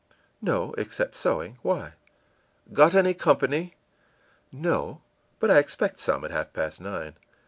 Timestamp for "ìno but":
4.51-5.51